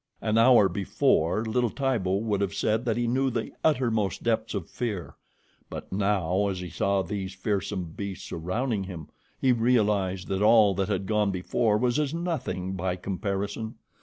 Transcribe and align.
An 0.19 0.35
hour 0.35 0.67
before 0.67 1.45
little 1.45 1.69
Tibo 1.69 2.15
would 2.15 2.41
have 2.41 2.55
said 2.55 2.85
that 2.85 2.97
he 2.97 3.05
knew 3.05 3.29
the 3.29 3.51
uttermost 3.63 4.23
depths 4.23 4.55
of 4.55 4.67
fear; 4.67 5.13
but 5.69 5.91
now, 5.93 6.47
as 6.47 6.59
he 6.59 6.71
saw 6.71 7.03
these 7.03 7.35
fearsome 7.35 7.91
beasts 7.95 8.27
surrounding 8.27 8.85
him, 8.85 9.09
he 9.39 9.51
realized 9.51 10.27
that 10.29 10.41
all 10.41 10.73
that 10.73 10.89
had 10.89 11.05
gone 11.05 11.29
before 11.29 11.77
was 11.77 11.99
as 11.99 12.15
nothing 12.15 12.71
by 12.73 12.95
comparison. 12.95 13.75